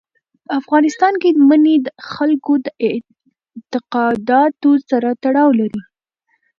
په 0.45 0.51
افغانستان 0.59 1.13
کې 1.21 1.29
منی 1.47 1.75
د 1.85 1.87
خلکو 2.11 2.53
د 2.65 2.67
اعتقاداتو 2.87 4.71
سره 4.89 5.09
تړاو 5.23 5.49
لري. 5.59 5.81